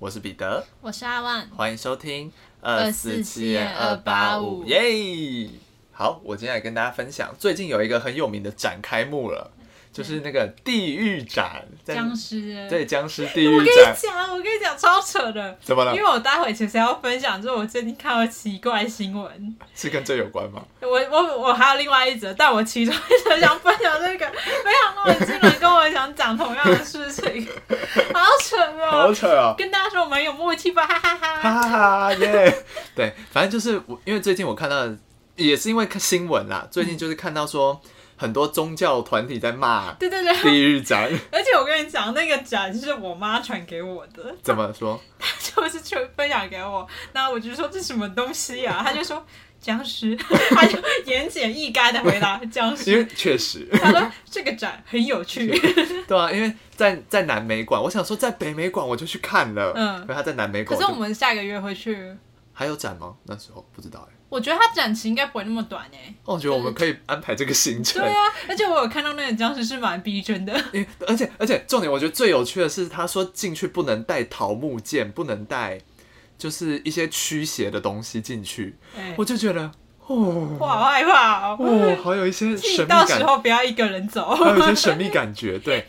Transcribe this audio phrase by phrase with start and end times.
[0.00, 5.50] 我是彼得，我是阿万，欢迎收听247四七二八五，耶！
[5.92, 9.52] 好，我今天来跟大家分享，最近有一个很有名的展开幕了，
[9.98, 12.68] 就是那个地狱展，在僵尸。
[12.70, 15.58] 对僵尸地狱我跟你展，讲，我跟你讲，超扯的。
[15.60, 16.00] 怎么了因？
[16.00, 19.56] 为我待会其实要分享，就是我最近看到奇怪新闻。
[19.74, 20.62] 是跟这有关吗？
[20.80, 24.26] 我我我还有另外一则，但我其中一则想分享这个，
[24.64, 27.48] 没想到你竟然跟我想讲同样的事情，
[28.14, 28.90] 好扯哦！
[28.92, 29.56] 好扯哦！
[29.58, 31.36] 跟大家说我们有默契吧，哈哈哈。
[31.40, 32.64] 哈哈哈耶！
[32.94, 34.88] 对，反正就是我，因为最近我看到，
[35.34, 37.80] 也是因为看新闻啦，最近就是看到说
[38.18, 45.00] 很多宗教团体在骂对对对，地狱展， 而且我跟你讲，那个展是我妈传给我的，怎么说？
[45.40, 48.82] 就是去分享给我，那我就说这什么东西啊？
[48.84, 49.24] 他就说
[49.60, 50.16] 僵尸，
[50.50, 53.02] 他就言简意赅的回答僵尸因尸。
[53.02, 55.46] 为确实，他说这个展很有趣，
[56.06, 62.16] 对啊，因为在在南美馆，我想说在北美馆我就去看了，嗯可是他在南美馆，可是我们下个月会去。
[62.52, 63.14] 还有展吗？
[63.24, 68.16] 那时候不知道哎、我觉得他展期应该不会那么短哎、哦我觉得我们可以安排这个行程对，啊，
[68.48, 70.52] 而且我有看到那个僵尸是蛮逼真的。
[71.06, 75.80] 而且而且重点，我觉得最有趣的是，他说进去不能带桃木剑，不能带
[76.36, 79.70] 就是一些驱邪的东西进去，哎、我就觉得
[80.06, 81.56] 哦我好害怕哦。
[81.58, 84.28] 哦，好有一些请 神秘感，到时候不要一个人走。
[84.36, 85.86] 还有一些神秘感觉，对。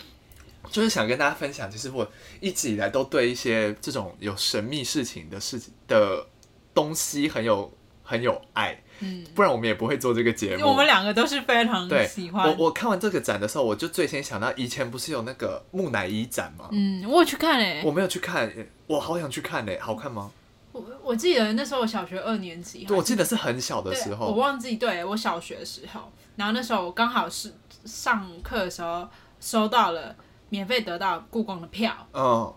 [0.71, 2.07] 就是想跟大家分享，其实我
[2.39, 6.27] 一直以来都对一些这种有神秘事情的事情的
[6.75, 7.73] 东西很有
[8.09, 10.67] 很有爱，嗯，不然我们也不会做这个节目。
[10.67, 12.49] 我们两个都是非常对喜欢。
[12.49, 16.69] 我我看完这个展的时候，我就最先想到以前不是有那个木乃伊展吗？
[16.71, 18.51] 嗯，我有去看诶、我没有去看，
[18.87, 20.31] 我好想去看呢，好看吗？
[20.71, 27.53] 我我记得那时候我小学二年级，对，我记得是很小的时候，我忘记对我小学的时候，然后那时候我刚好是
[27.85, 29.07] 上课的时候
[29.39, 30.15] 收到了
[30.49, 32.53] 免费得到故宫的票，嗯，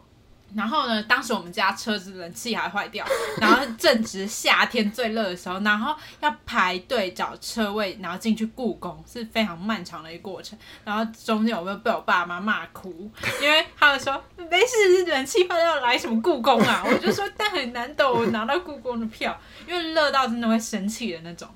[0.54, 3.06] 然后呢，当时我们家车子冷气还坏掉，
[3.40, 10.58] 然后正值夏天最热的时候，然后要排队找车位，然后进去故宫是非常漫长的一个过程。
[10.84, 13.10] 然后中间我们被我爸妈骂哭，
[13.40, 16.82] 因为他们说没事，冷气坏掉来什么故宫啊？
[16.84, 21.48] 我就说但很难得我拿到故宫的票，因为热到真的会生气的那种。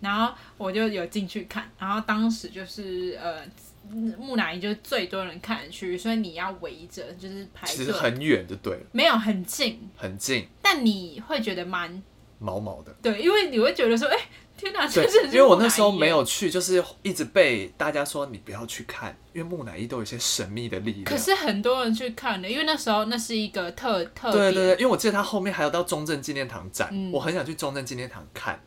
[0.00, 3.42] 然后我就有进去看，然后当时就是呃。
[3.90, 7.76] 木乃伊就是最多人看的区域，所以你要围着，就是排队。
[7.76, 12.02] 其实，很远就对了，没有很近，很近，但你会觉得蛮
[12.38, 12.94] 毛毛的。
[13.02, 14.16] 对，因为你会觉得说，哎、
[14.56, 21.04] 天哪，这是因为我那时候没有去，就是一直被大家说你不要去看，因为木乃伊都有一些神秘的力量。
[21.04, 27.10] 可是很多人去看的，因为那时候那是一个特特，对对对，因为我记得他后面还有到中正纪念堂展，嗯。
[27.12, 28.60] 我很想去中正纪念堂看。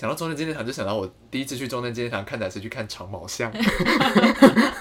[0.00, 3.52] 讲到中正纪念堂，就想到我第一次去中正纪念堂看展是去看长毛象，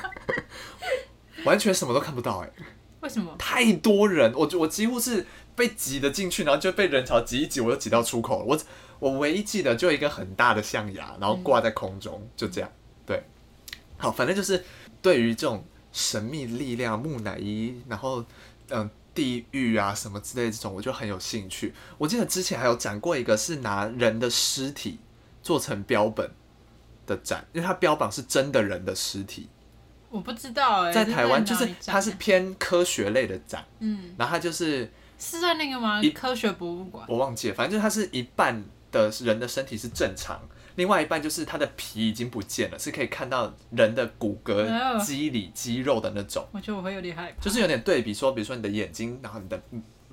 [1.43, 2.49] 完全什么都看不到哎、
[3.01, 3.35] 为什么？
[3.37, 5.25] 太多人，我我几乎是
[5.57, 8.45] 被挤得进去，然后就被人潮挤一挤，我就挤到出口了。
[8.45, 8.57] 我
[8.99, 12.71] 我唯一记得就一个很大的象牙，然后挂在空中，就这样。
[13.05, 13.21] 对，
[13.97, 14.63] 好，反正就是
[15.01, 18.23] 对于这种神秘力量、木乃伊，然后
[18.69, 18.89] 嗯。
[19.11, 21.73] 地狱啊，什么之类的这种，我就很有兴趣。
[21.97, 24.97] 我记得之前还有展过一个是拿人的尸体
[25.41, 26.29] 做成标本
[27.05, 29.47] 的展，因为它标榜是真的人的尸体。
[30.09, 36.09] 我不知道哎、这在台湾就是它是偏科学类的展，嗯，然后它就是是在那个吗一？
[36.09, 37.05] 科学博物馆。
[37.07, 40.41] 我忘记了，反正就是它是一半的人的身体是正常，
[40.77, 49.61] 另外一半就是它的皮已经不见了，是可以看到人的骨骼、哦肌理、肌肉的那种，我觉得我会有点害怕，就是有点对比说，比如说你的眼睛，然后你的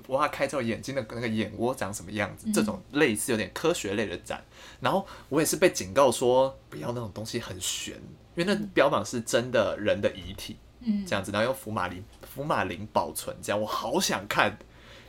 [0.07, 4.43] 嗯挖开之后眼睛的那个眼窝长什么样子，这种类似有点科学类的展。
[4.79, 7.95] 然后我也是被警告说不要那种东西很悬，
[8.35, 12.03] 因为那标榜是真的人的遗体嗯这，样子，然后用福马林
[12.33, 14.57] 福马林保存这样，我好想看。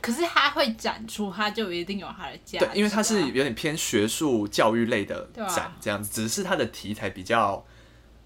[0.01, 7.61] 可是它会展出，它就一定有它的价值、啊。，对因为它是有点偏学术教育类的展，这样子，只是它的题材比较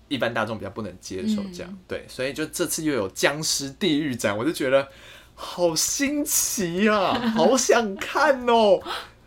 [0.07, 4.87] 一般大众比较不能接受，这样、嗯对，所以就这次又有僵尸地狱展，我就觉得
[5.35, 8.79] 好新奇啊， 好想看哦。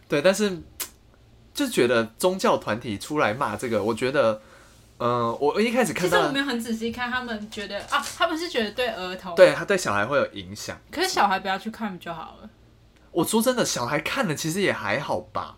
[0.08, 0.62] 对，但是
[1.52, 4.40] 就觉得宗教团体出来骂这个，我觉得，
[4.98, 10.78] 嗯、我一开始看到实我没有很仔细看，他们觉得啊，他们是觉得对儿童，，对他对小孩会有影响。
[10.90, 12.50] 可是小孩不要去看就好了。
[13.10, 15.56] 我说真的，小孩看了其实也还好吧。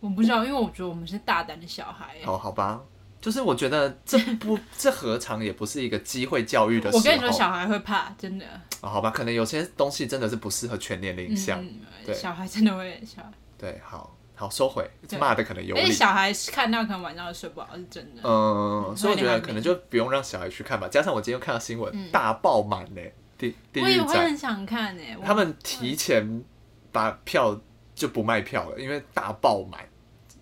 [0.00, 2.16] 我不知道，因为我觉得我们是大胆的小孩。
[2.24, 2.80] 好好吧，
[3.20, 6.98] 就是我觉得这不 这何尝也不是一个机会教育的时候。
[6.98, 8.46] 我跟你说，小孩会怕，真的。
[8.80, 11.60] 哦好吧，可能有些东西真的是不适合全年龄向。
[11.62, 13.30] 嗯，对小孩真的会小孩。
[13.58, 15.82] 对，好好收回，对骂的可能有理。
[15.82, 18.22] 而且小孩看到可能晚上会睡不好，是真的。
[18.24, 20.88] 嗯，所以我觉得可能就不用让小孩去看吧。
[20.88, 23.02] 加上我今天又看到新闻，嗯大爆满呢，
[23.36, 26.42] 地地我也会很想看诶、我他们提前
[26.90, 27.60] 把票
[27.94, 29.86] 就不卖票了，因为大爆满。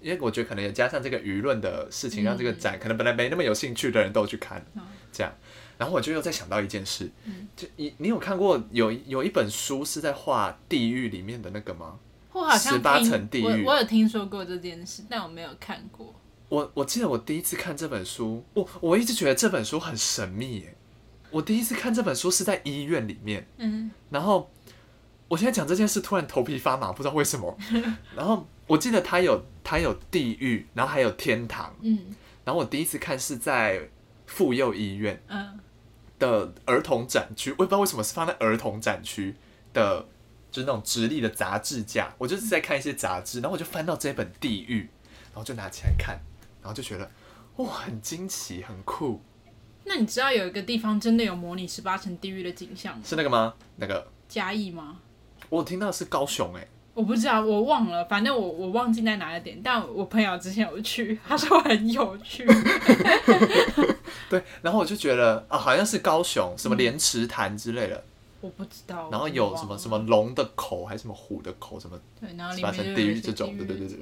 [0.00, 5.32] 因为我觉得可能也加上这个舆论的事情，让这个展可能本来没那么有兴趣的人都去看，嗯这样。
[5.76, 11.98] 然后我就又再想到一件事，嗯就你你有看过有有一本书是在画地狱里面的那个吗？
[12.32, 16.14] 我好像18听层地狱我我有听说过这件事，但我没有看过。
[16.48, 20.74] 我我记得我第一次看这本书，我我一直觉得这本书很神秘耶。
[21.30, 24.50] 我第一次看这本书是在医院里面，嗯，然后
[25.28, 27.56] 我现在讲这件事，突然头皮发麻，不知道为什么。
[28.16, 31.74] 然后我记得它有它有地狱，然后还有天堂。
[31.80, 33.90] 嗯然后我第一次看是在
[34.26, 35.60] 妇幼医院嗯
[36.18, 39.36] 的儿童展区，我也不知道为什么是放在儿童展区
[39.74, 40.00] 的，
[40.50, 42.14] 就是那种直立的杂志架。
[42.16, 44.80] 我就是在看一些杂志，然后我就翻到这本《地狱》，
[45.26, 46.18] 然后就拿起来看，
[46.62, 47.10] 然后就觉得
[47.56, 49.20] 哇，很惊奇，很酷。
[49.84, 53.02] 那你知道有一个地方真的有模拟十八层地狱的景象吗？
[53.04, 53.54] 是那个吗？
[53.76, 55.00] 那个嘉义吗？
[55.48, 62.44] 我听到是高雄哎、我不知道，我忘了，反正我我忘记在哪个点，但我朋友之前有去，他说很有趣。
[64.28, 68.04] 对， 然后我就觉得啊，好像是高雄什么莲池潭之类的，
[68.40, 69.08] 我不知道。
[69.10, 73.98] 然后有什么什么龙的口还是什么虎的口什么对，然后里面就地狱这种，对对对对。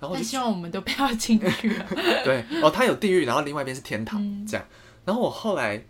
[0.00, 1.86] 然后我就希望我们都不要进去了。
[2.24, 4.66] 对哦，它有地狱，然后另外一边是天堂，嗯这样。
[5.04, 5.84] 然后我后来，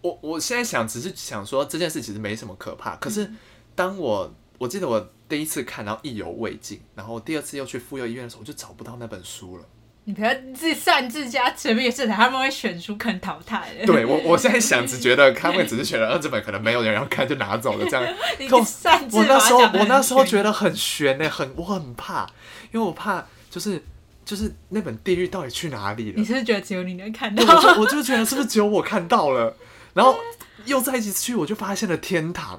[0.00, 2.96] 我我现在想，只是想说这件事其实没什么可怕。
[2.96, 3.32] 可嗯是
[3.74, 9.64] 当我我记得我第一次看，然后意犹未尽，然后第二次又去妇幼医院的时候，我就找不到那本书了。
[10.04, 13.84] 你不要自擅自加前面社团，他们会选出肯淘汰的。
[13.84, 18.16] 对我， 我现在想，只觉得他们只是选了二，这本可能没有人要看，就拿走了这样。
[18.38, 22.24] 你擅自我那时候我那时候玄觉得很悬呢，很我很怕，
[22.72, 23.82] 因为我怕就是
[24.24, 26.24] 就是那本地狱到底去哪里了你？
[26.24, 27.44] 是不是觉得只有你能看到？
[27.44, 29.54] 我就我就觉得是不是只有我看到了，
[29.92, 30.16] 然后
[30.64, 32.58] 又再一起去，我就发现了天堂，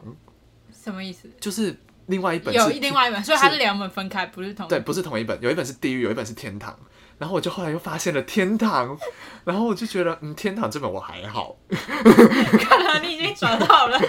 [0.83, 1.27] 什么意思？
[1.39, 1.75] 就是
[2.09, 6.77] 另外一本有另外一本，所以它是两本分开，不是同对，不是同一本，有一本是地狱，有一本是天堂。
[7.17, 8.97] 然后我就后来又发现了天堂，
[9.43, 13.99] 然后我就觉得，嗯，天堂这本我还好，看来你已经找到了。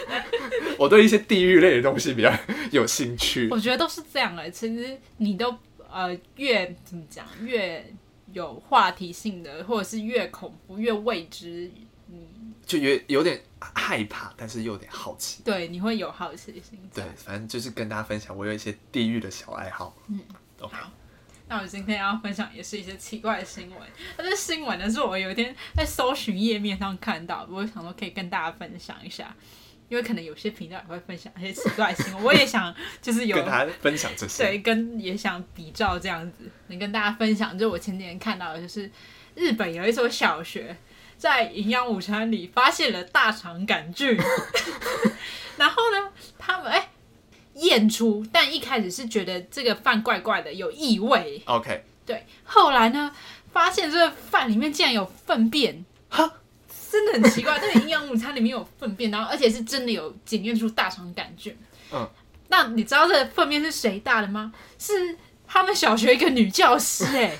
[0.78, 2.30] 我对一些地狱类的东西比较
[2.70, 3.48] 有兴趣。
[3.50, 5.56] 我觉得都是这样的，其实你都
[5.90, 7.82] 呃越怎么讲，越
[8.32, 11.70] 有话题性的，或者是越恐怖、越未知，
[12.06, 12.28] 你
[12.66, 13.40] 就有有点
[13.74, 15.42] 害怕，但是又有点好奇。
[15.44, 16.78] 对你会有好奇心。
[16.94, 19.96] 对，反正就是跟大家分享我有一些地狱的小爱好。
[20.08, 20.20] 嗯
[20.60, 20.90] ，OK，好，
[21.48, 23.78] 那我今天要分享也是一些奇怪的新闻。
[24.16, 29.34] 那这新闻呢，是我有一天在搜寻页面上看到，我想说可以跟大家分享一下，
[29.88, 34.42] 因为可能有些频道也会分享一些奇怪的新闻，我也想就是有跟大家分享这些。
[34.42, 37.58] 对，跟也想比照这样子，能跟大家分享。
[37.58, 38.90] 就我前几天看到的，就是
[39.34, 40.74] 日本有一所小学
[41.22, 44.18] 在营养午餐里发现了大肠杆菌，
[45.56, 46.90] 然后呢，他们哎
[47.54, 51.40] 验出，但一开始是觉得这个饭怪怪的，有异味。
[51.44, 53.12] OK，对，后来呢，
[53.52, 56.28] 发现这个饭里面竟然有粪便，哈，
[56.90, 57.56] 真的很奇怪。
[57.56, 61.56] 这个营养午餐里面有粪便，然后而且是真的有检验出大肠杆菌。
[61.92, 62.04] 嗯，
[62.48, 64.52] 那你知道这个粪便是谁大的吗？
[64.76, 65.16] 是
[65.46, 67.36] 他们小学一个女教师哎、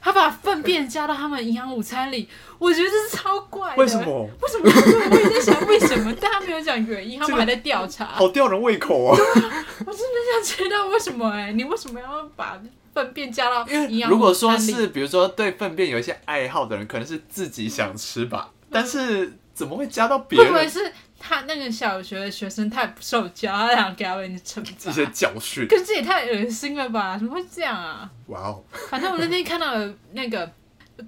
[0.00, 2.28] 她把粪便加到他们营养午餐里，
[2.64, 3.76] 我觉得这是超怪的。
[3.76, 4.00] 为什？
[4.02, 4.28] 么？
[4.40, 4.70] 为什么？
[5.10, 8.06] 我也在想为什么，但他没有讲原因，他们还在调查。
[8.16, 9.16] 好吊人胃口啊。
[9.16, 12.60] 我真的想知道为什么哎、你为什么要把
[12.94, 14.10] 粪便加到营养？
[14.10, 25.10] 如果说是比如说对粪便有一些爱好的人，可能是自己想吃吧，但是怎么会加到别人会不会是他那个小学的学生太不受教，他想给他们惩一些罚？
[25.12, 25.66] 教训？
[25.66, 27.16] 可是这也太恶心了吧？
[27.18, 28.08] 怎么会这样啊？
[28.28, 30.50] 哇哦，反正我那天看到了那个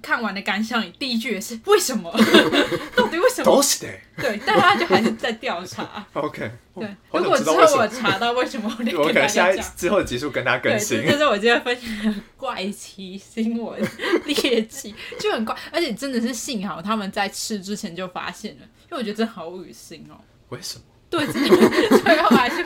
[0.01, 2.11] 看完的感想，第一句也是为什么？
[2.95, 3.45] 到底为什么？
[3.45, 3.87] 都是的。
[4.17, 6.05] 对，但他就还是在调查。
[6.13, 7.55] OK，对，如果之后。
[7.77, 8.67] 我查到为什么，
[8.97, 9.27] 我可能。
[9.29, 11.17] 下一之后的集数跟大家，更新这。
[11.17, 13.79] 是我今天分享的怪奇新闻
[14.25, 20.15] 猎奇，就很怪，而且真的是幸好他们在吃之前就发现了，因为我觉得真的好恶心哦。
[20.49, 20.83] 为什么？
[21.09, 22.65] 对，最后还是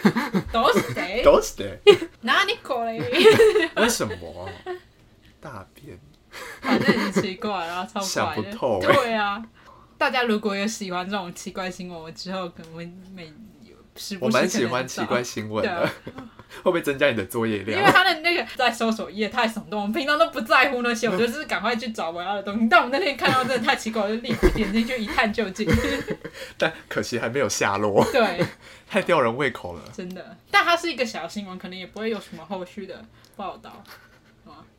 [0.52, 1.22] 都是谁？
[1.26, 1.78] 都是的。
[2.22, 2.98] 哪里过来？
[3.76, 4.50] 为什么？
[5.42, 6.00] 大便。
[6.62, 8.52] 反正很奇怪，然后超怪的。
[8.52, 9.44] 透欸对啊，
[9.98, 13.32] 大家如果有喜欢这种奇怪新闻，我之后可能会每
[13.96, 15.90] 时不我蛮喜欢奇怪新闻的
[16.64, 17.92] 会不会增加你的作业量因为量？
[17.94, 22.68] 他的那个在搜索页太耸动，我们平常都不在乎那些，我就是赶快去找我要的东西。
[22.70, 25.70] 但我们那天看到真的太奇怪，我就立刻点进去一探究竟。
[26.58, 28.46] 但 可惜还没有下落，对，
[28.88, 29.82] 太吊人胃口了。
[29.94, 30.38] 真的。
[30.50, 33.82] 但它是一个小新闻，可能也不会有什么后续的报道。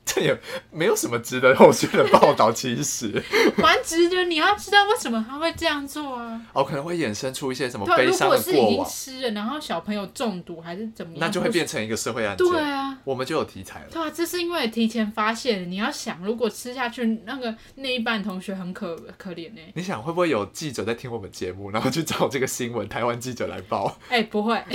[0.04, 0.38] 这也
[0.70, 2.52] 没有什么值得后续的报道。
[2.52, 3.22] 其实，
[3.56, 4.24] 蛮值得。
[4.24, 6.40] 你要知道为什么他会这样做啊？
[6.52, 12.46] 哦，可能会衍生出一些什么对，如悲伤果是已经吃了，然后小朋友中毒还是怎么样，那就会变成一个社会案件。
[12.46, 12.98] 对啊。
[13.04, 13.86] 我们就有题材了。
[13.90, 15.70] 对啊，这是因为提前发现。
[15.70, 23.96] 你要想，如果吃下去，那个那一半同学很可可怜呢、你想会不会有记者在听我们节目，然后去找这个新闻，台湾记者来报？
[24.08, 24.60] 哎、不会，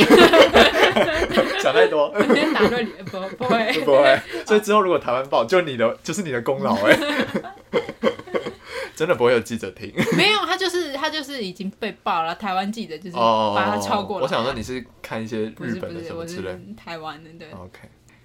[1.61, 2.09] 想太多，
[2.53, 3.71] 打断你，不不会。
[3.83, 4.19] 不会。
[4.45, 6.97] 所以之后如果台湾报，就你的就是你的功劳哎、
[8.95, 13.53] 真的不会有记者听没有，他就是他就是已经被爆了，台湾记者就是哦。
[13.55, 14.23] 把他超过了。
[14.23, 16.59] 我想说你是看一些日本的什么之类的。
[16.75, 17.47] 台湾的，对。
[17.51, 17.79] OK，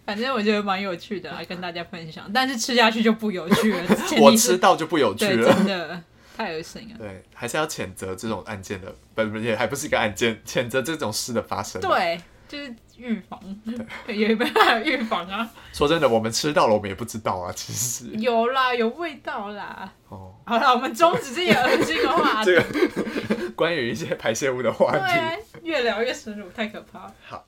[0.07, 2.31] 反正我觉得蛮有趣的，来跟大家分享。
[2.33, 3.83] 但是吃下去就不有趣了，
[4.21, 5.53] 我吃到就不有趣，了。
[5.53, 6.01] 真的
[6.35, 6.97] 太恶心了。
[6.99, 12.19] 对，还是要谴责这种案件的，不不也还不是一个案件，谴责这种事的发生。，对，
[12.53, 13.41] 就是预防，
[14.07, 15.51] 有没办法预防啊？
[15.73, 18.05] 说真的，我们吃到了，我们也不知道啊，其实。
[18.19, 19.91] 有啦，有味道啦。
[20.11, 22.51] 哦，好了，我们终止这些恶心的话题。
[22.53, 25.07] 这个关于一些排泄物的话对题。
[25.07, 25.33] 啊，
[25.63, 27.15] 越聊越深入，太可怕了。
[27.25, 27.47] 好。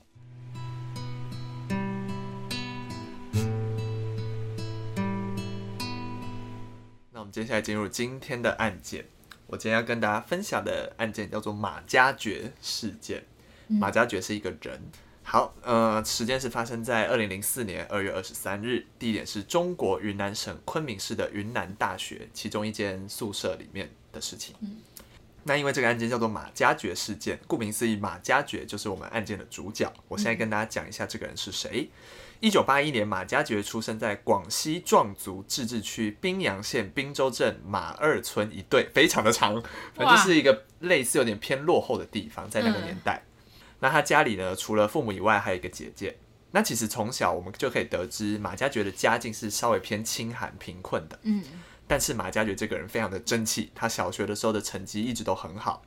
[7.11, 9.05] 那我们接下来进入今天的案件。
[9.45, 13.23] 我今天要跟大家分享的案件叫做马加爵事件。
[13.67, 14.81] 马加爵是一个人。
[15.27, 24.55] 好，呃，时间是发生在二零零四年二月二十三日，地点是中国云南省昆明市的云南大学其中一间宿舍里面的事情。
[25.47, 29.91] 那因为这个案件叫做马加爵事件，顾名思义，马加爵就是我们案件的主角。
[30.07, 31.89] 我现在跟大家讲一下这个人是谁。
[32.39, 39.59] 一九八一年，马加爵出生在广西壮族自治区宾阳县宾州镇马二村一队，非常的长，
[39.95, 43.23] 反正就是一个类似有点偏落后的地方，在那个年代。
[43.79, 46.17] 那他家里呢，除了父母以外，还有一个姐姐。
[46.51, 51.19] 那其实从小我们就可以得知，马加爵的家境是稍微偏清寒贫困的。
[51.23, 51.43] 嗯，
[51.85, 55.81] 但是马加爵这个人非常的争气，他小学的时候的成绩一直都很好，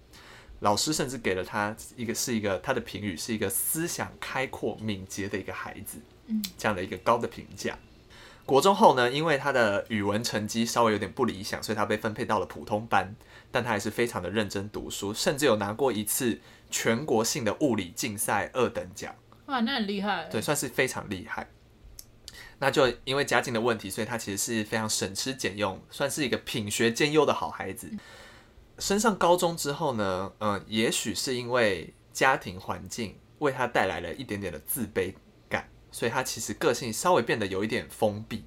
[0.61, 7.79] 老师甚至给了他一个是一个他的评语是一个思想开阔敏捷的一个孩子，嗯，这样的一个高的评价。
[8.45, 13.15] 国中后呢，因为他的语文成绩稍微有点不理想，所以他被分配到了普通班，
[13.51, 19.15] 但他还是非常的认真读书，甚至有拿过一次全国性的物理竞赛二等奖。
[19.47, 20.25] 哇，那很厉害。
[20.31, 21.49] 对，，算是非常厉害。
[22.61, 27.91] 那就因为家境的问题，所以他其实是非常省吃俭用，算是一个品学兼优的好孩子。
[28.79, 35.15] 升上高中之后呢，嗯、也许是因为家庭环境为他带来了一点点的自卑
[35.49, 38.45] 感，所以他其实个性稍微变得有一点封闭，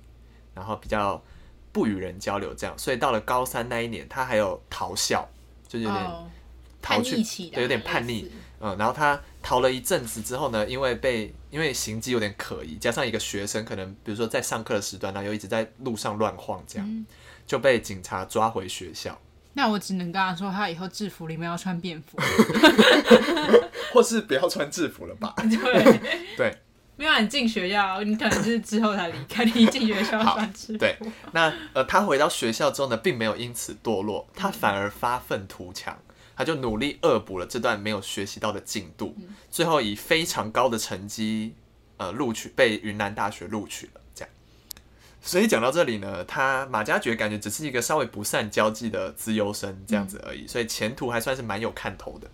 [0.53, 1.21] 然后比较
[1.71, 2.77] 不与人交流这样。
[2.77, 5.27] 所以到了高三那一年，他还有逃校，
[5.67, 6.29] 就有点哦，
[6.81, 8.31] 逃去对有点叛逆。
[8.59, 17.05] 嗯，然后他逃了一阵子之后呢，因为被因为行迹有点可疑，加上一个学生可能比如说在上课的时段呢，又一直在路上乱晃，这样、嗯
[17.47, 19.19] 就被警察抓回学校，
[19.53, 22.17] 那我只能跟他说，他以后制服里面要穿便服。
[23.91, 25.33] 或是不要穿制服了吧？
[25.35, 25.99] 对，
[26.37, 26.57] 对，
[26.95, 30.79] 没有啊你进学校，你可能是之后才离开，你一进学校好穿制服。
[30.79, 30.95] 对
[31.33, 35.97] 那呃，他回到学校之后呢，并没有因此堕落，他反而发愤图强，
[36.41, 39.15] 他就努力恶补了这段没有学习到的进度，
[39.51, 41.53] 最后以非常高的成绩
[41.97, 44.33] 呃录取被云南大学录取了，这样。
[45.21, 52.27] 所以讲到这里呢，他马加爵感觉只是一个稍微不善交际的资优生这样子而已，所以前途还算是蛮有看头的。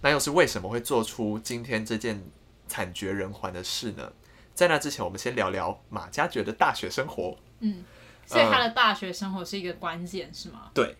[0.00, 2.24] 那又是为什么会做出今天这件
[2.66, 4.10] 惨绝人寰的事呢？
[4.54, 7.36] 在那之前，我们先聊聊马加爵的大学生活。
[7.60, 7.84] 嗯
[8.24, 10.70] 所以他的大学生活是一个关键，是吗？
[10.74, 10.96] 对，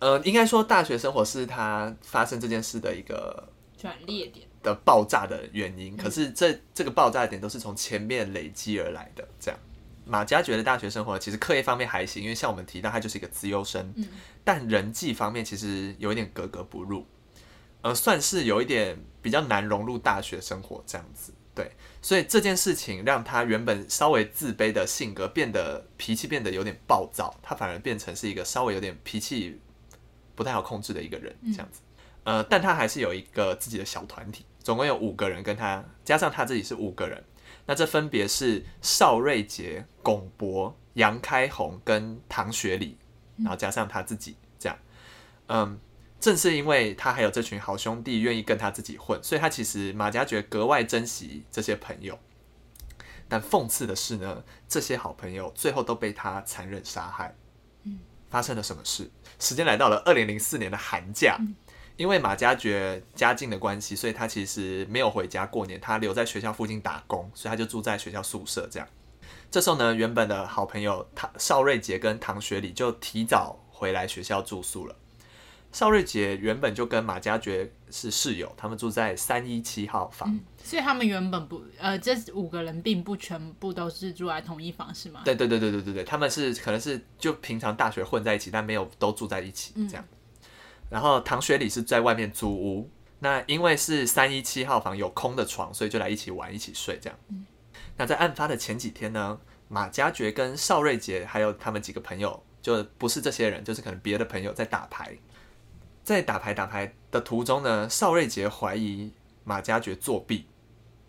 [0.00, 4.46] 呃，应该说大学生活是他发生这件事的一个转捩点。
[4.62, 5.96] 的爆炸的原因。
[5.96, 9.26] 可是这这个爆炸点都是从前面累积而来的。
[9.38, 9.58] 这样，
[10.04, 13.94] 马家觉得大学生活其实课业方面还行，因为像我们提到他就是一个资优生，
[14.44, 17.06] 但人际方面其实有一点格格不入，
[17.80, 21.32] 呃，算是有一点比较难融入大学生活这样子。
[21.54, 29.58] 对，所以这件事情让他原本稍微自卑的性格变得脾气变得有点暴躁，他反而变成是一个稍微有点脾气
[30.40, 31.82] 不太好控制的一个人这样子。
[32.24, 37.22] 呃，但他还是有一个自己的小团体，总共有五个人跟他，加上他自己是五个人。
[37.66, 42.96] 那这分别是邵瑞杰、龚博、杨开红跟唐学礼，
[43.36, 44.78] 然后加上他自己这样。
[45.48, 45.78] 嗯，
[46.18, 52.18] 正是因为他还有这群好兄弟愿意跟他自己混，所以他其实马加爵格外珍惜这些朋友。
[53.28, 57.36] 但讽刺的是呢，这些好朋友最后都被他残忍杀害。
[58.30, 59.10] 发生了什么事？
[59.38, 61.36] 时间来到了二零零四年的寒假，
[61.96, 68.88] 因为马加爵家境的关系，所以他其实没有回家过年，他留在学校附近打工，所以他就住在学校宿舍这样。
[69.50, 74.94] 这时候呢，原本的好朋友唐邵瑞杰跟唐学礼就提早回来学校住宿了。
[75.72, 80.38] 邵瑞杰原本就跟马家爵是室友，他们住在三一七号房。
[80.62, 85.22] 所以他们原本不，呃，这五个人并不全部都是住在同一房，是吗？
[85.24, 90.04] 对对对对对对对，他们是可能是就平常大学混在一起，但没有都住在一起这样。
[90.88, 97.18] 然后唐学礼是在外面租屋，那因为是三一七号房有空的床，所以就来一起玩一起睡这样。
[97.96, 105.16] 那在案发的前几天呢，马家爵跟邵瑞杰还有他们几个朋友，就不是这些人，就是可能别的朋友在打牌。
[106.02, 109.12] 在打牌打牌的途中呢，邵瑞杰怀疑
[109.44, 110.46] 马家爵作弊，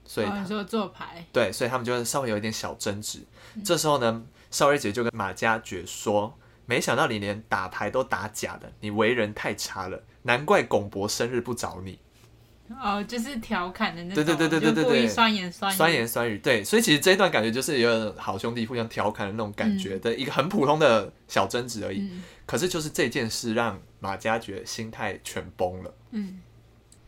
[0.06, 3.20] 所以他、说做牌，对，所以他们就稍微有一点小争执。
[3.64, 12.00] 这时候呢，邵瑞杰就跟马家爵说：“没想到你连打牌都打假的，你为人太差了，难怪龚博生日不找你。
[12.80, 15.08] 哦，就是调侃的那种，对对对对对对对。
[15.08, 22.00] 酸言酸”语，酸言酸语，对，所以其实这一段感觉就是有点好兄弟互相调侃的那种感觉的一个很普通的小争执而已。
[22.02, 22.24] 嗯。
[22.46, 25.94] 可是就是这件事让马家爵心态全崩了。
[26.12, 26.40] 嗯。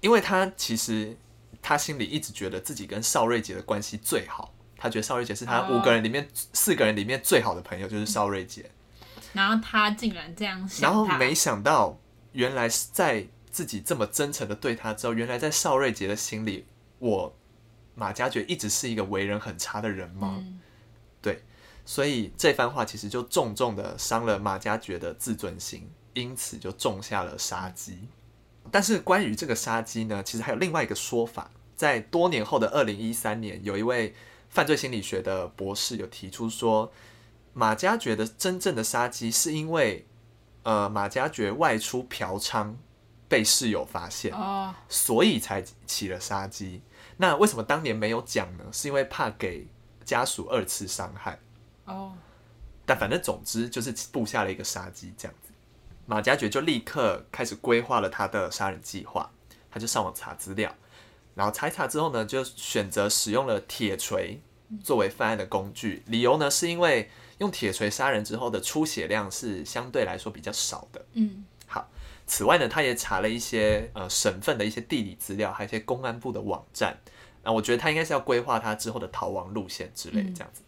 [0.01, 1.15] 因为他其实
[1.61, 8.69] 他心里一直觉得自己跟邵瑞杰的关系最好，他觉得邵瑞杰是他哦五个人里面、四个人里面最好的朋友，就是邵瑞杰。
[9.31, 11.97] 然后他竟然这样想，然后没想到，
[12.33, 16.65] 原来是在自己这么真诚的对他之后，原来在邵瑞杰的心里，
[16.99, 17.33] 我
[17.95, 20.35] 马家爵一直是一个为人很差的人吗？
[20.41, 20.59] 嗯
[21.85, 28.07] 所以这番话其实就重重的伤了马家爵的自尊心，因此就种下了杀机。
[28.71, 34.15] 但是关于这个杀机呢，其实还有另外一个说法，在多年后的二零一三年，有一位
[34.49, 36.89] 犯罪心理学的博士有提出说，
[37.51, 40.07] 马家爵的真正的杀机是因为，
[40.63, 42.75] 呃，马家爵外出嫖娼
[43.33, 46.83] 被室友发现，哦，所以才起了杀机。
[47.17, 48.63] 那为什么当年没有讲呢？
[48.71, 49.65] 是因为怕给
[50.05, 51.39] 家属二次伤害。
[51.85, 52.13] 哦，
[52.85, 55.51] 但反正总之就是布下了一个杀机，这样子。
[56.05, 59.31] 马家爵就立刻开始规划了他的杀人计划，
[59.71, 60.71] 他就上网查资料，
[61.33, 64.39] 然后查一查之后呢，就选择使用了铁锤
[64.83, 66.03] 作为犯案的工具。
[66.05, 71.03] 理由呢，是因为用铁锤杀人之后的出血量是相对来说比较少的。
[71.13, 71.43] 嗯
[72.25, 76.97] 此外呢，他也查了一些呃省份的一些地理资料，还有一些公安部的网站。
[77.43, 80.61] 那我觉得他应该是要规划他之后的逃亡路线之类的嗯这样子。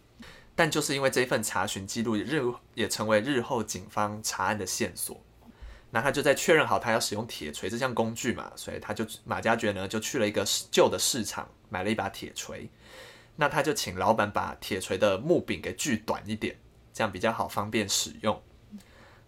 [0.54, 2.42] 但就是因为这一份查询记录日
[2.74, 5.20] 也成为日后警方查案的线索。
[5.90, 12.68] 那他就在确认好他要使用铁锤这项工具嘛，所以他就马家爵呢就去了一个旧的市场买了一把铁锤。
[13.36, 16.58] 那他就请老板把铁锤的木柄给锯短一点，
[16.92, 18.42] 这样比较好方便使用。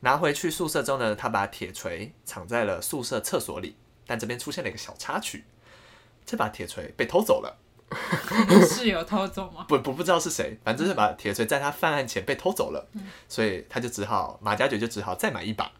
[0.01, 5.45] 拿回去宿舍之后呢，他把铁锤藏在了宿舍厕所里，但这边出现了一个小插曲，
[6.25, 7.59] 这把铁锤被偷走了。
[8.69, 9.65] 室友偷走吗？
[9.67, 12.87] 不不不知道是谁，反正就是把铁锤在他犯案前被偷走了，
[13.27, 15.73] 所以他就只好马家爵就只好再买一把，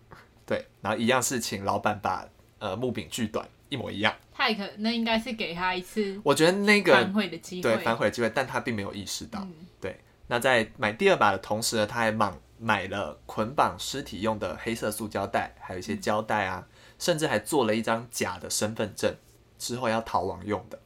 [0.47, 2.27] 对，然后一样是请老板把
[2.61, 4.15] 呃木柄锯短，一模一样。
[4.33, 7.63] 太可，那应该是给他一次我觉得那个反悔的机会。
[7.63, 9.41] 对反悔的机会，但他并没有意识到。
[9.43, 16.66] 嗯对，那在买第二把的同时呢，他还买买了捆绑尸体用的黑色塑胶袋，还有一些胶带啊，
[16.99, 19.14] 甚至还做了一张假的身份证，
[19.59, 20.79] 之后要逃亡用的，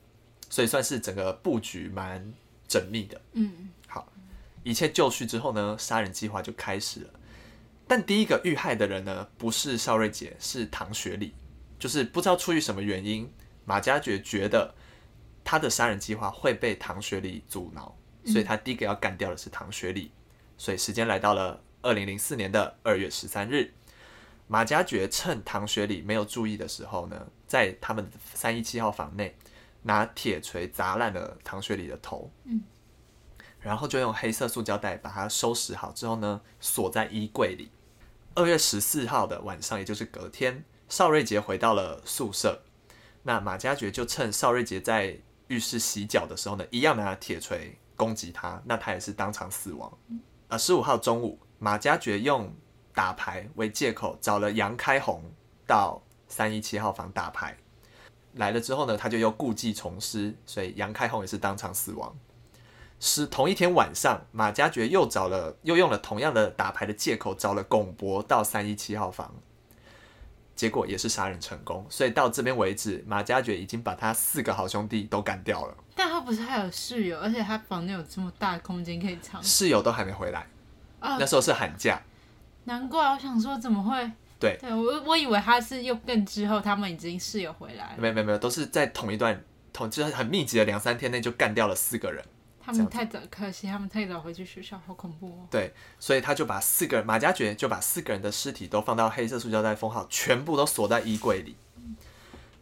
[0.51, 2.33] 所以算是整个布局蛮
[2.69, 3.21] 缜密的。
[3.33, 4.07] 嗯，好
[4.63, 7.11] 一切就绪之后呢，杀人计划就开始了。
[7.89, 11.35] 但第一个遇害的人呢，不是邵瑞杰，是唐学礼。
[11.79, 13.29] 就是不知道出于什么原因，
[13.65, 14.73] 马家爵觉得
[15.43, 17.93] 他的杀人计划会被唐学礼阻挠，
[18.25, 20.13] 所以他第一个要干掉的是唐学礼。
[20.57, 23.73] 所以时间来到了二零零四年的二月十三日，
[24.47, 29.37] 马加爵趁唐学礼没有注意的时候呢，在他们三一七号房内
[29.83, 32.31] 拿铁锤砸烂了唐学礼的头。
[33.61, 37.71] 然后就用黑色塑胶袋把它收拾好之后呢，锁在衣柜里。
[38.35, 42.63] 二月十四号的晚上，也就是隔天，邵瑞杰回到了宿舍。
[43.23, 49.97] 那马加爵就趁邵瑞杰在浴室洗脚的时候呢，一样拿铁锤攻击他，那他也是当场死亡。
[50.53, 52.55] 呃，十五号中午，马家爵用
[52.95, 55.25] 打牌为借口找了杨开红
[55.67, 57.57] 到三一七号房打牌。
[58.35, 62.15] 来了之后呢，他就又故技重施，所以杨开红也是当场死亡。
[63.01, 69.35] 是同一天晚上，马家爵又找了，又用了同样的打牌的借口找了巩博到三一七号房，
[70.63, 71.85] 结果也是杀人成功。
[71.91, 79.43] 所以到这边为止，马家爵已经把他四个好兄弟都干掉了，但他不是还有室友，而且他房间有这么大的空间可以藏。
[79.43, 80.47] 室友都还没回来，
[81.01, 82.01] 哦那时候是寒假。
[82.63, 84.09] 难怪我想说怎么会？
[84.39, 87.97] 对，对我我以为他是又更之后他们已经室友回来了。
[87.99, 92.25] 没有没有没有，都是在同一段同就是很密集的两三天内就干掉了四个人，
[92.65, 95.49] 他们太早，可惜他们太早回去学校，好恐怖哦。
[95.51, 101.57] 对，所以他就把四个人马加爵就把四个人的尸体都放到黑色塑胶袋封好，全部都锁在衣柜里。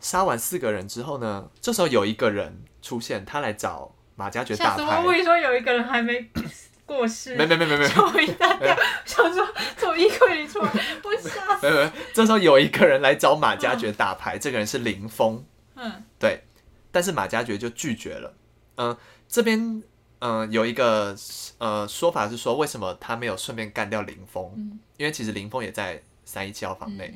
[0.01, 5.05] 杀完四个人之后呢，这时候有一个人出现，他来找马加爵打牌。
[5.05, 6.31] 我以为说有一个人还没
[6.87, 10.73] 过世，没没没没没，吓我一大跳，想说从衣柜里出来，
[11.05, 11.69] 我吓死。
[11.69, 15.45] 没没，这时候有一个人来找马家爵打牌，这个人是林峰。
[15.77, 16.45] 嗯，对，
[16.91, 18.35] 但是马家爵就拒绝了。
[18.77, 18.97] 嗯，
[19.29, 19.83] 这边。
[20.21, 21.17] 嗯，有一个
[21.59, 24.79] 呃说法是说，为什么他没有顺便干掉林峰？
[24.97, 27.13] 因为其实林峰也在三一七号房内，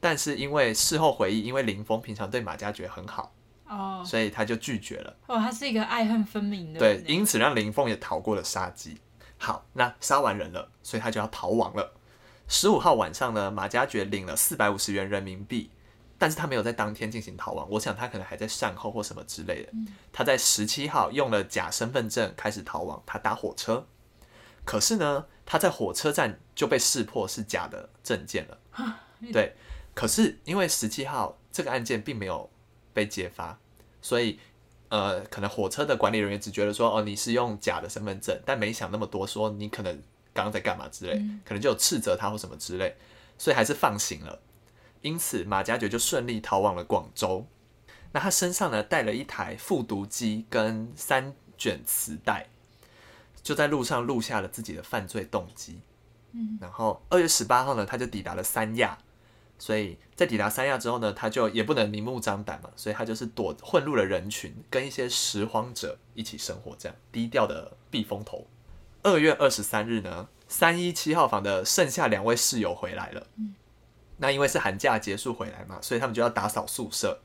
[0.00, 3.32] 但是因为事后回忆，因为林峰平常对马家爵很好，
[3.68, 5.16] 哦，所以他就拒绝了。
[5.26, 6.80] 哦，他是一个爱恨分明的。
[6.80, 8.98] 对，因此让林峰也逃过了杀机。
[9.38, 11.92] 好，那杀完人了，所以他就要逃亡了。
[12.48, 15.70] 十五号晚上呢，马家爵领了四百五十元人民币。
[16.20, 19.72] 但是他没有在当天进行逃亡，我想他可能还在善后或什么之类的。
[20.12, 23.86] 他在十七号用了假身份证开始逃亡，他搭火车，
[24.66, 28.58] 可是呢，他在火车站就被识破是假的证件了。
[29.32, 29.54] 对，
[29.94, 32.50] 可是因为十七号这个案件并没有
[32.92, 33.58] 被揭发，
[34.02, 34.38] 所以
[34.90, 39.94] 呃，可能火车的管理人员只觉得说，哦，你是用假的身份证，但没想那么多，说你可能
[40.34, 41.14] 刚刚在干嘛之类，
[41.46, 42.94] 可能就有斥责他或什么之类，
[43.38, 44.38] 所以还是放行了。
[45.02, 47.46] 因此，马加爵就顺利逃往了广州。
[48.12, 52.48] 那他身上呢，带了一台复读机跟三卷磁带，
[53.42, 55.80] 就在路上录下了自己的犯罪动机。
[56.32, 58.98] 嗯，然后二月十八号呢，他就抵达了三亚。
[59.58, 68.46] 所以在抵达三亚之后呢，他就也不能明目张胆嘛，所以他就是躲混入了人群，跟一些拾荒者一起生活，这样低调的避风头。
[69.02, 73.26] 二月二十三日呢，三一七号房的剩下两位室友回来了。
[73.36, 73.54] 嗯。
[74.22, 77.22] 那因为是寒假结束回来嘛，所以他们就要打扫宿舍，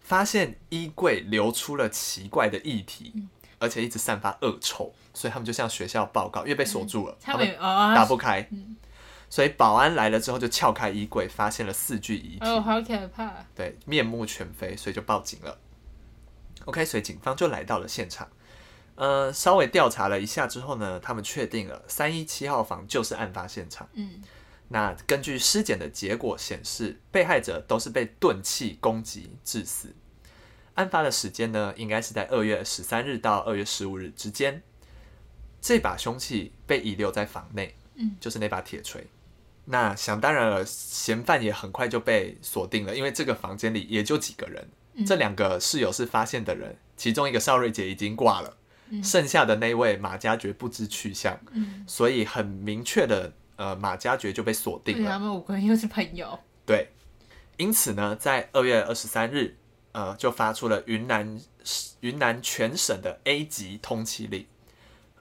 [0.00, 3.14] 发现衣柜流出了奇怪的液体，
[3.60, 8.48] 而且一直散发恶臭，所以他们就向学校报告，因为被锁住了，他们打不开，
[9.30, 15.56] 所以保安来了之后就撬开衣柜，发现了四具遗体，哦，好可怕，对，面目全非，所以就报警了。
[16.64, 18.28] OK，所以警方就来到了现场，
[18.96, 24.20] 呃，稍微调查了一下之后呢，他们确定了三一七号房就是案发现场，嗯。
[24.68, 29.94] 那根据尸检的结果显示，被害者都是被钝器攻击致死。
[30.74, 34.62] 案发的时间呢，应该是在二月十三日到二月十五日之间。
[35.60, 39.06] 这把凶器被遗留在房内，嗯，就是那把铁锤。
[39.66, 44.68] 那想当然了，嫌犯也很快就被锁定了，因为这个房间里也就几个人。
[45.06, 48.56] 这两个室友是发现的人，其中一个邵瑞杰已经挂了，
[49.02, 51.38] 剩下的那位马家爵不知去向，
[51.86, 53.32] 所以很明确的。
[53.56, 55.10] 呃，马加爵就被锁定了。
[55.10, 56.38] 他们五个人又是朋友。
[56.64, 56.92] 对，
[57.56, 59.56] 因此呢，在二月二十三日，
[59.92, 61.40] 呃，就发出了云南
[62.00, 64.46] 云南全省的 A 级通缉令。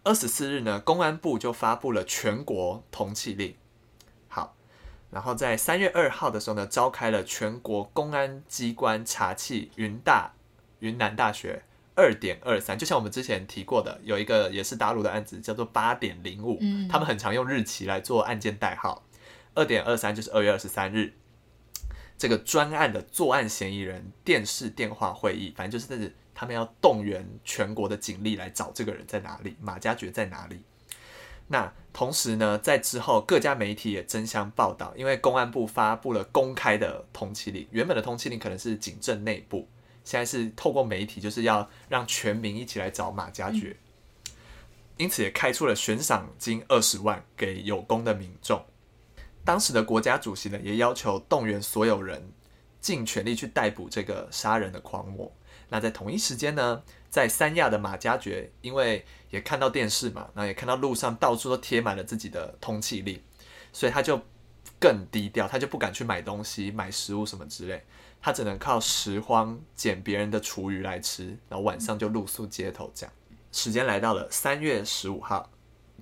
[0.04, 3.56] 二十四日呢，公安部就发布了全国通缉令。
[4.28, 4.56] 好，
[5.10, 10.34] 然后在三月二号的时候呢，召开了全国公安机关查缉云大
[10.80, 11.64] 云南大学。
[11.96, 19.04] 二点二三，就像我们之前提过的，有一个也是大陆的案子，叫做八点零五，他们很常用日期来做案件代号。
[19.54, 21.14] 二点二三就是二月二十三日，
[22.18, 30.60] 这个专案的作案嫌疑人电视电话会议，反正就是他们要动员全国的警力来找这个人在哪里，马家爵在哪里。
[31.48, 39.70] 那同时呢，在之后各家媒体也争相报道，因为公安部发布了公开的通缉令，原本的通缉令可能是警政内部。
[40.06, 43.76] 现在是透过媒体，就是要让全民一起来找马加爵，
[44.96, 48.64] 因此也开出了悬赏金二十万给有功的民众。
[49.44, 52.32] 当时的国家主席呢，也要求动员所有人
[52.80, 55.32] 尽全力去逮捕这个杀人的狂魔。
[55.70, 63.20] 那在同一时间呢，在三亚的马加爵，因为也看到电视嘛，然后也看到路上到处都贴满了自己的通缉令，
[63.74, 64.22] 所以他就
[64.80, 67.84] 更低调，他就不敢去买东西、买食物什么之类。
[68.26, 72.92] 他只能靠拾荒捡别人的厨余来吃，然后晚上就露宿街头。
[72.96, 73.14] 这样，
[73.52, 75.52] 时间来到了三月十五号，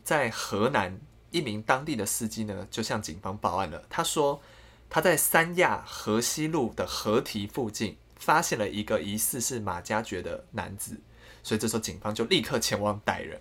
[0.05, 0.97] 在河南，
[1.31, 3.83] 一名当地的司机呢就向警方报案了。
[3.89, 4.41] 他说
[4.89, 10.97] 他在三亚河西路的河堤附近发现了一个疑似是马加爵的男子，
[11.43, 13.38] 所以这时候警方就立刻前往逮人。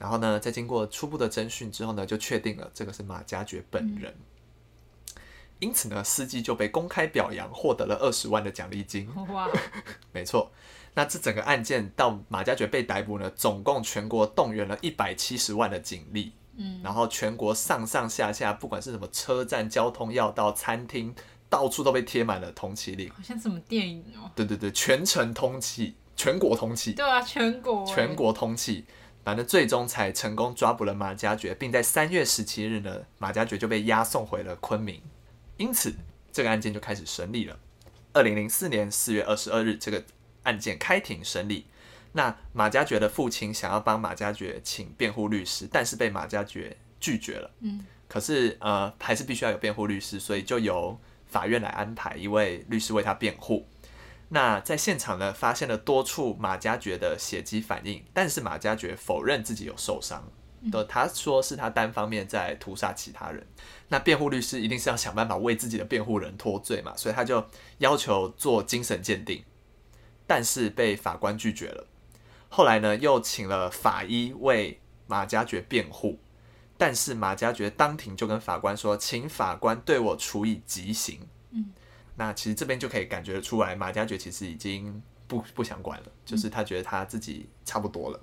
[0.00, 4.12] 然后呢，在经过初步的侦讯之后呢，就确定了这个是马加爵本人。
[5.58, 9.08] 因此呢，司机就被公开表扬，获得了二十万的奖励金。
[9.32, 9.48] 哇，
[10.12, 10.50] 没错。
[10.94, 16.32] 那这整个案件到马加爵被逮捕呢，总共全国动员了一百七十万的警力。
[16.58, 21.14] 嗯，然后全国上上下下，不管是什么车站、交通要道、餐厅，
[21.50, 23.10] 到处都被贴满了通缉令。
[23.10, 24.30] 好像什么电影哦。
[24.34, 26.94] 对对对，全城通缉，全国通缉。
[26.94, 27.84] 对啊，全国。
[27.84, 28.84] 全国通缉，
[29.22, 35.02] 反正最终才成功抓捕了马加爵，并在三月十七日呢，马加爵就被押送回了昆明。
[35.56, 35.94] 因此，
[36.32, 37.58] 这个案件就开始审理了。
[38.12, 40.04] 二零零四年四月二十二日，这个
[40.42, 41.66] 案件开庭审理。
[42.12, 47.50] 那马加爵的父亲想要帮马加爵请辩护律师，但是被马加爵拒绝了。
[47.60, 53.66] 嗯，可是呃，还是必须要有辩护律师，所以就由法院来安排一位律师为他辩护。
[54.30, 60.26] 那在现场呢，发现了多处马加爵的血迹反应，但是马加爵否认自己有受伤，
[60.70, 63.46] 的他说是他单方面在屠杀其他人。
[63.88, 67.44] 那辩护律师一定是要想办法为自己的辩护人脱罪嘛，所以他就
[67.78, 69.44] 要求做精神鉴定，
[70.26, 71.86] 但是被法官拒绝了。
[72.48, 76.18] 后来呢，又请了法医为马加爵辩护，
[76.76, 81.20] 但是马加爵当庭就跟法官说，请法官对我处以极刑。
[81.50, 81.72] 嗯。
[82.18, 88.18] 那其实这边就可以感觉出来，马加爵其实已经不不想管了，就是他觉得他自己差不多了，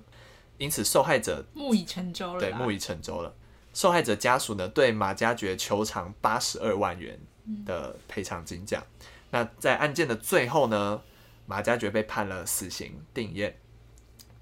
[0.58, 2.40] 因此受害者木已成舟了。
[2.40, 3.34] 对，木已成舟了。
[3.72, 7.18] 受害者家属呢，对马加爵求偿八十二万元
[7.66, 8.82] 的赔偿金奖。
[9.30, 11.02] 那在案件的最后呢，
[11.46, 13.58] 马加爵被判了死刑定验。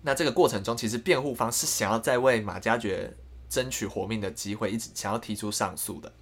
[0.03, 3.17] 那这个过程中，其实辩护方是想要再为马加爵
[3.49, 6.13] 争取活命的机会，一直想要提出上诉的。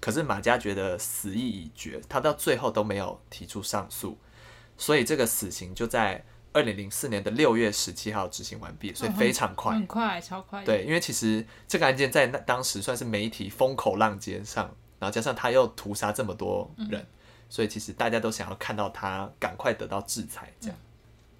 [0.00, 4.18] 可是马加爵的死意已决，他到最后都没有提出上诉，
[4.76, 6.24] 所以这个死刑就在
[6.58, 10.64] 二零零四年的六月十七号执行完毕，所以非常快，很快，超快。
[10.64, 14.64] 对，因为其实这个案件在那当时算是媒体风口浪尖上，
[14.98, 17.06] 然后加上他又屠杀这么多人，
[17.48, 20.52] 所以其实大家都想要看到他赶快得到制裁。
[20.60, 20.76] 这样，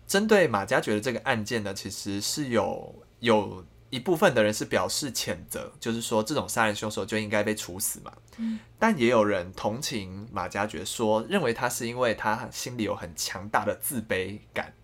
[0.06, 3.64] 针对马加爵的这个案件呢，其实是有有。
[3.90, 8.12] 一部分的人是表示谴责，就是说这种杀人凶手就应该被处死嘛。
[8.36, 14.74] 嗯，但也有人同情马加爵，说认为他是因为他心里有很强大的自卑感，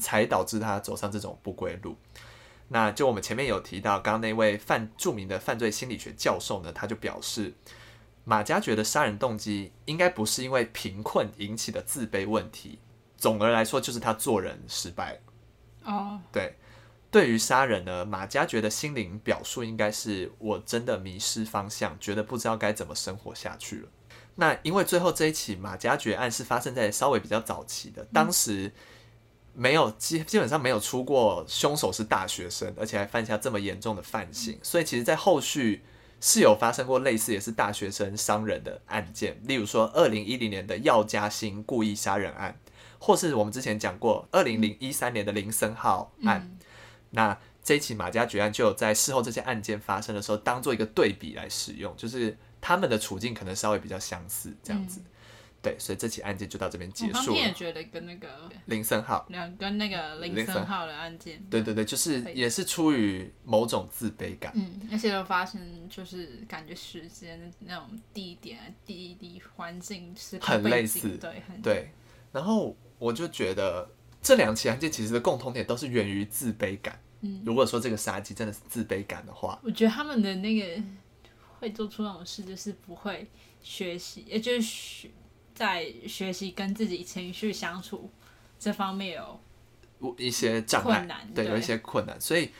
[0.00, 1.96] 才导致他走上这种不归路。
[2.68, 7.52] 那就我们前面有提到，刚刚那位犯著名的犯罪心理学教授呢，他就表示，
[8.24, 12.78] 马加爵的杀人动机应该不是因为贫困引起的自卑问题，
[13.16, 15.20] 总而来说就是他做人失败了。
[15.84, 16.56] 哦，对。
[17.10, 23.88] 对于杀人呢，马加爵的心灵表述应该是我真的迷失方向，觉得不知道该怎么生活下去了。
[24.36, 28.72] 那因为最后这一起马加爵案是发生在稍微比较早期的，当时
[29.54, 35.82] 没有基基本上没有出过凶手是大学生，而且还犯下这么严重的犯行，所以其实，在后续
[36.20, 42.58] 是有发生过类似也是大学生伤人的案件，例如说二零一零年的药家鑫故意杀人案，
[42.98, 46.56] 或是我们之前讲过二零零一三年的林森浩案。
[47.10, 55.00] 那这一起马家爵案就有在事后这些案件发生的时候，当做一个对比来使用，就是他们的处境可能稍微比较相似，这样子。
[55.62, 57.38] 对，所以这起案件就到这边结束了。
[57.38, 64.52] 也觉得跟那个林森浩，两跟那个林森浩的案件，对对对，就是也是出于某种自卑感。
[64.54, 71.90] 嗯，而且都发生就是感觉时间那种地点、地理环境是很类似，对，很对。
[72.32, 73.88] 然后我就觉得。
[74.24, 76.96] 这两起案件其实的共同点都是源于自卑感。
[77.22, 80.80] 嗯，如果说这个杀机真的是自卑感的话，我觉得他们的那个
[81.58, 83.26] 会做出那种事，就是不会
[83.64, 85.10] 学习，也就是学
[85.54, 88.10] 在学习跟自己情绪相处
[88.58, 92.20] 这方面有一些障碍，对，有一些困难。
[92.20, 92.50] 所以，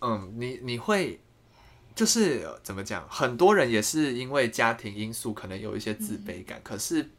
[0.00, 1.20] 嗯，你你会
[1.94, 3.08] 就是怎么讲？
[3.08, 7.10] 很多人也是因为家庭因素，可能有一些自卑感，可是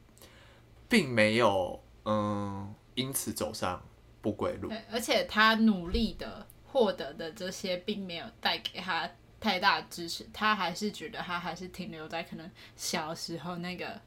[0.87, 2.73] 并没有，嗯。
[2.95, 3.81] 因此走上
[4.21, 4.67] 不归路。
[4.67, 9.09] 对，而且他努力的获得的这些，并没有带给他
[9.39, 14.01] 太大的支持，他还是觉得他还是停留在可能小时候那个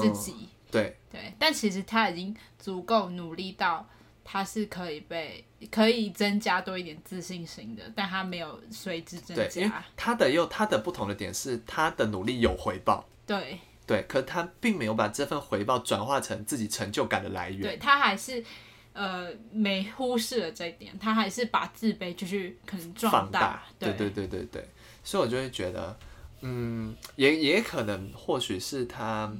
[0.00, 0.48] 自己。
[0.70, 3.88] 对对，但其实他已经足够努力到，
[4.24, 9.84] 他是可以被可以增加多一点自信心的，但他没有随之增加。
[9.96, 13.08] 他的又他的不同的点是，他的努力有回报。
[13.26, 13.60] 对。
[13.86, 17.62] 对，可他并没有把这份回报转化成自己成就感的来源。
[17.62, 18.44] 对他还是
[18.92, 23.62] 呃没忽视了这一点，他还是把自卑就是可能放大。
[23.78, 24.68] 对对对对对，
[25.02, 25.98] 所以我就会觉得，
[26.42, 29.34] 嗯，也也可能或许是他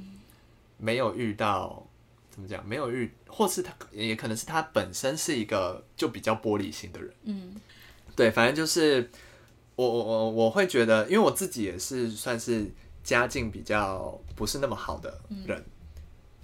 [0.79, 1.87] 没有遇到
[2.31, 7.13] 怎么讲，没有遇，或是他也可能是他本身是一个就比较玻璃心的人。
[7.25, 7.55] 嗯，
[8.15, 9.11] 对，反正就是
[9.75, 12.71] 我我我我会觉得，因为我自己也是算是。
[13.01, 15.63] 家境比较不是那么好的人，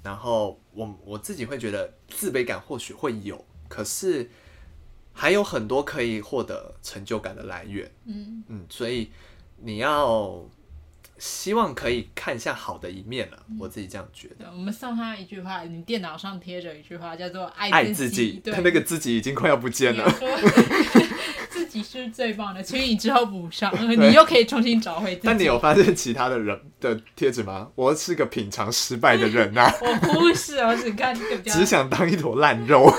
[0.02, 4.28] 然后我我自己会觉得自卑感或许会有，可是
[5.14, 7.92] 还有很多可以获得成就感的来源。
[8.06, 9.12] 嗯嗯，所以
[9.58, 10.44] 你要
[11.18, 13.38] 希望可以看一下好的一面了。
[13.60, 14.52] 我自己这样觉得。
[14.52, 18.42] 我们送他一句话，你电脑上贴着一句话，叫做“爱自己”。
[18.52, 20.10] 他那个自己已经快要不见了。
[21.50, 25.28] 自己是最棒的，请你之后补上， 你又可以重新找回自己。
[25.28, 27.70] 但你有发现其他的人的贴纸吗？
[27.76, 32.94] 我是个品尝失败的人啊， 我不是，我只看比较，只想当一坨烂肉。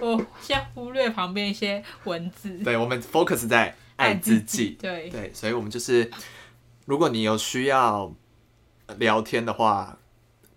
[0.00, 2.50] 我先忽略旁边一些文字。
[2.58, 4.76] 对，我们 focus 在爱自己。
[4.80, 6.10] 对对，所以我们就是，
[6.86, 8.12] 如果你有需要
[8.98, 9.98] 聊天的话，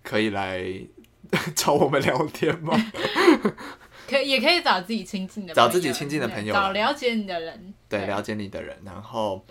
[0.03, 0.63] 可以来
[1.55, 2.73] 找我们聊天吗？
[4.07, 8.77] 可也可以找自己亲近的，找自己亲近的朋友找了解你的人，对，了解你的人。
[8.85, 9.43] 然后，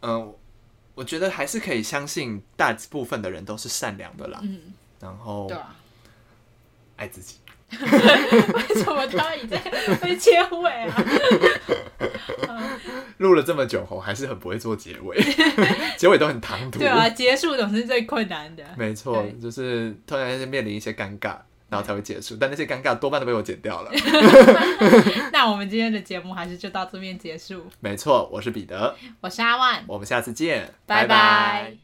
[0.00, 0.34] 嗯，
[0.96, 4.40] 我觉得还是可以相信大部分的人都是善良的啦。
[4.42, 5.76] 嗯，然后，对啊，
[6.96, 7.36] 爱自己。
[8.54, 9.58] 为什么他已经
[10.00, 11.04] 会切尾啊？
[13.18, 15.16] 录了这么久后，还是很不会做结尾，
[15.96, 16.78] 结尾都很唐突。
[16.80, 18.64] 对啊，结束总是最困难的。
[18.76, 21.36] 没错，就是突然间面临一些尴尬，
[21.68, 22.36] 然后才会结束。
[22.40, 23.90] 但那些尴尬多半都被我剪掉了。
[25.32, 27.64] 那我们今天的节目还是就到这边结束。
[27.80, 31.76] 没错，我是彼得，我是阿万，我们下次见，拜拜。